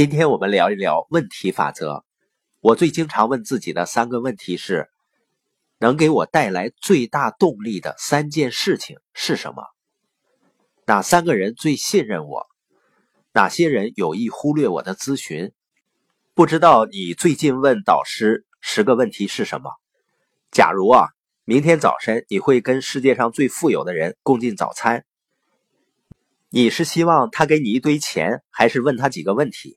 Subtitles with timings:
[0.00, 2.06] 今天我们聊一聊问题法则。
[2.60, 4.88] 我最经常问自己的三个问题是：
[5.78, 9.62] 能给我带来最大动力的三件事情是什么？
[10.86, 12.46] 哪三个人最信任我？
[13.34, 15.52] 哪些人有意忽略我的咨询？
[16.32, 19.70] 不知道你最近问导师十个问题是什么？
[20.50, 21.08] 假如啊，
[21.44, 25.04] 明天早晨你会跟世界上最富有的人共进早餐，
[26.48, 29.76] 你是希望他给你一堆钱，还是问他几个问题？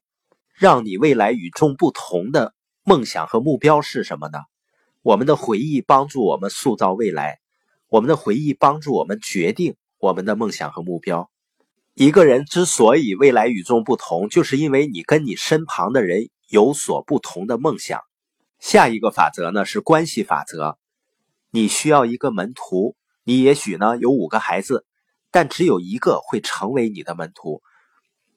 [0.54, 2.53] 让你未来与众不同的
[2.84, 4.39] 梦想和目标是什么呢？
[5.02, 7.39] 我们的回忆帮助我们塑造未来，
[7.89, 11.29] 我们的回忆帮助我们决定我们的梦想和目标。
[11.95, 18.01] 一个人之所以未来与众不同，就是因为你跟你身旁的人有所不同的梦想。
[18.59, 20.77] 下一个法则呢是关系法则。
[21.51, 24.85] 你需要一个门徒，你也许呢有五个孩子，
[25.31, 27.62] 但只有一个会成为你的门徒。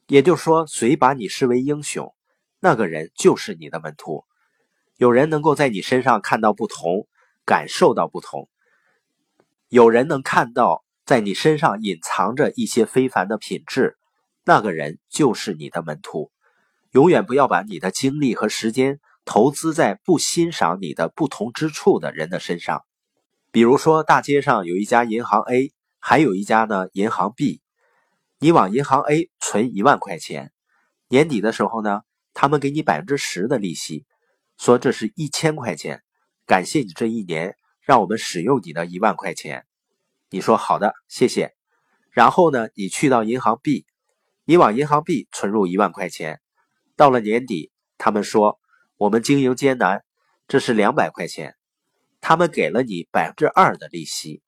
[0.07, 2.15] 也就是说，谁把你视为英雄，
[2.61, 4.25] 那个人就是你的门徒。
[4.97, 7.09] 有人能够在你身上看到不同，
[7.45, 8.49] 感受到不同；
[9.69, 13.97] 有人能看到在你身上隐藏着一些非凡的品质，
[14.45, 16.31] 那个人就是你的门徒。
[16.93, 22.85] 永远不要把你的精力和时间投资在不欣赏你的不同之处的人的身上。
[23.51, 27.61] 比如说，大街上有一家银行 A，还有一家呢银行 B。
[28.47, 30.53] 你往银行 A 存一万块钱，
[31.09, 32.03] 年底的时候呢，
[32.33, 34.07] 他们给你百分之十的利息，
[34.57, 36.05] 说这是一千块钱，
[36.47, 39.67] 感谢你这一年让我们使用你的一万块钱。
[40.31, 41.57] 你说好的，谢谢。
[42.13, 43.85] 然后呢，你去到银行 B，
[44.45, 46.41] 你往银行 B 存入一万块钱，
[46.95, 48.61] 到了年底，他们说
[48.97, 50.05] 我们经营艰难，
[50.47, 51.57] 这是两百块钱，
[52.21, 54.41] 他们给了你百分之二的利息，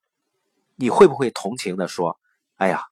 [0.77, 2.17] 你会不会同情的说，
[2.59, 2.85] 哎呀？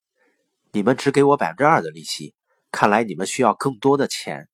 [0.76, 2.34] 你们只给我百分之二的利息，
[2.70, 4.46] 看来你们需要更多的钱。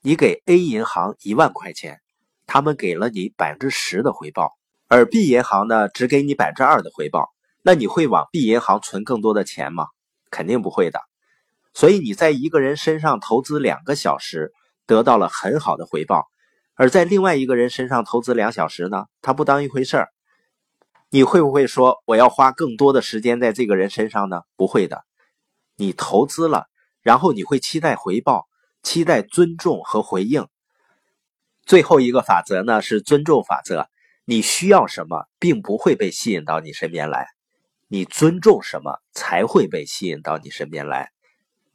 [0.00, 2.00] 你给 A 银行一万块钱，
[2.48, 4.50] 他们给了你百分之十的回报，
[4.88, 7.28] 而 B 银行呢只给你百分之二的回报。
[7.62, 9.86] 那你会往 B 银行存更多的钱吗？
[10.28, 10.98] 肯定不会的。
[11.72, 14.50] 所以你在一个人身上投资两个小时，
[14.86, 16.26] 得到了很好的回报，
[16.74, 20.08] 而在另外一个人身上投资两小时呢，他不当一回事儿。
[21.10, 24.40] 你会不会说我要花更多的时间在这个人身上呢？
[24.56, 25.04] 不会的。
[25.76, 26.66] 你投资了，
[27.00, 28.48] 然后你会期待回报，
[28.82, 30.46] 期待尊重和回应。
[31.64, 33.88] 最后一个法则呢是尊重法则。
[34.24, 37.24] 你需要什么，并不会被吸引到你身边来；
[37.88, 41.10] 你尊重什么，才会被吸引到你身边来。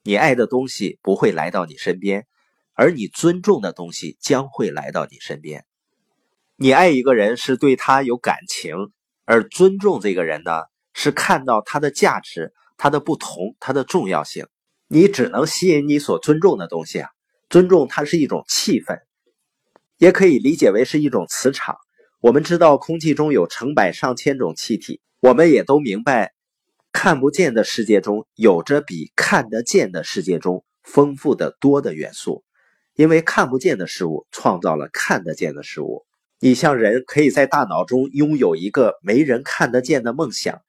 [0.03, 2.25] 你爱的东西不会来到你身边，
[2.73, 5.65] 而你尊重的东西将会来到你身边。
[6.55, 8.75] 你爱一个人是对他有感情，
[9.25, 12.53] 而尊重这个人呢，是看到他的价值。
[12.77, 14.45] 它的不同，它的重要性，
[14.87, 17.09] 你只能吸引你所尊重的东西啊。
[17.49, 18.99] 尊重它是一种气氛，
[19.97, 21.77] 也可以理解为是一种磁场。
[22.19, 26.33] 我们知道空气中有成百上千种气体，我们也都明白，
[26.91, 32.43] 看不见的世界中有着比看得见的世界中丰富的多的元素，
[32.95, 36.05] 因为看不见的事物创造了看得见的事物。
[36.39, 40.61] 你像人可以在大脑中拥有一个没人看得见的梦想。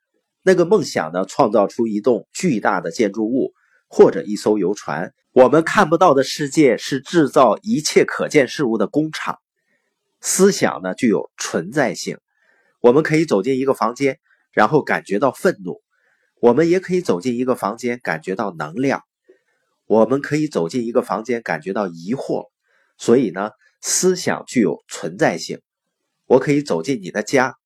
[0.48, 1.26] 那个梦想呢？
[1.26, 3.52] 创造出一栋巨大的建筑物，
[3.86, 5.12] 或者一艘游船。
[5.32, 9.38] 我们看不到的世界是制造一切可见事物的工厂。
[10.22, 12.16] 思想呢，具有存在性。
[12.80, 14.20] 我们可以走进一个房间，
[14.50, 15.82] 然后感觉到愤怒；
[16.40, 19.00] 我们也可以走进一个房间，感觉到能量；
[19.84, 22.46] 我们可以走进一个房间，感觉到疑惑。
[22.96, 23.50] 所以呢，
[23.82, 25.60] 思想具有存在性。
[26.24, 27.56] 我可以走进你的家，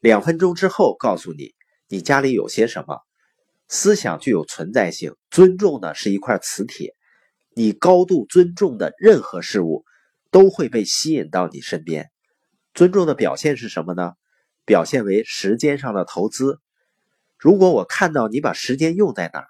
[0.00, 1.55] 两分钟之后告诉你。
[1.88, 3.00] 你家里有些什么？
[3.68, 5.14] 思想具有存在性。
[5.30, 6.94] 尊重呢是一块磁铁，
[7.54, 9.84] 你高度尊重的任何事物
[10.30, 12.10] 都会被吸引到你身边。
[12.74, 14.12] 尊重的表现是什么呢？
[14.64, 16.60] 表现为时间上的投资。
[17.38, 19.46] 如果我看到你把时间用在哪儿，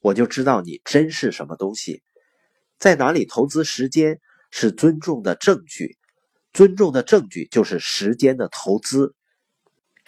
[0.00, 2.02] 我就知道你珍视什么东西。
[2.78, 4.20] 在哪里投资时间
[4.50, 5.96] 是尊重的证据。
[6.52, 9.14] 尊重的证据就是时间的投资。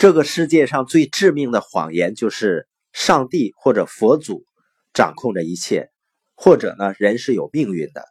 [0.05, 4.45] 这个世界上最致命的谎言就是上帝或者佛祖
[4.93, 5.89] 掌控着一切，
[6.35, 8.05] 或者呢，人是有命运的。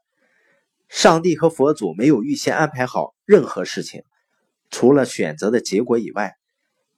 [0.89, 4.01] 上帝和佛祖没有预先安排好任何事情，
[4.71, 6.33] 除了选择的结果以外，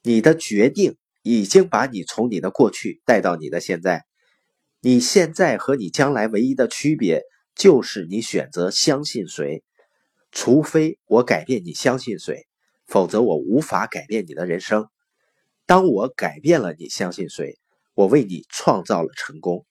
[0.02, 4.06] 你的决定已经把你从你的过去带到你的现在。
[4.80, 7.22] 你现在和你将来唯一的区别
[7.54, 9.62] 就是你选择相信谁，
[10.32, 12.48] 除非我改变你相信谁。
[12.88, 14.88] 否则，我无法改变你的人生。
[15.66, 17.58] 当我改变了你相信谁，
[17.96, 19.66] 我为你创造了成功。